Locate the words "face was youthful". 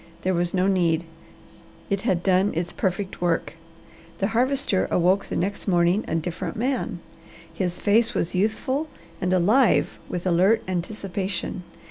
7.77-8.87